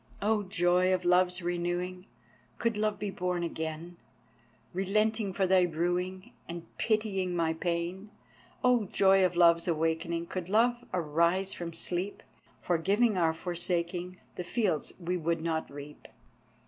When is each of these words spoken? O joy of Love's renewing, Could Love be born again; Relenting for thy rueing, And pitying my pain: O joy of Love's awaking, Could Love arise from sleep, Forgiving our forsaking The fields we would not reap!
O 0.19 0.41
joy 0.41 0.91
of 0.95 1.05
Love's 1.05 1.43
renewing, 1.43 2.07
Could 2.57 2.75
Love 2.75 2.97
be 2.97 3.11
born 3.11 3.43
again; 3.43 3.97
Relenting 4.73 5.31
for 5.31 5.45
thy 5.45 5.67
rueing, 5.67 6.31
And 6.49 6.63
pitying 6.79 7.35
my 7.35 7.53
pain: 7.53 8.09
O 8.63 8.85
joy 8.85 9.23
of 9.23 9.35
Love's 9.35 9.67
awaking, 9.67 10.25
Could 10.25 10.49
Love 10.49 10.83
arise 10.91 11.53
from 11.53 11.71
sleep, 11.71 12.23
Forgiving 12.63 13.15
our 13.15 13.31
forsaking 13.31 14.17
The 14.37 14.43
fields 14.43 14.91
we 14.99 15.17
would 15.17 15.41
not 15.43 15.69
reap! 15.69 16.07